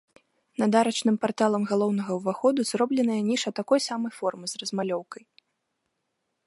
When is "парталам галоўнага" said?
1.25-2.11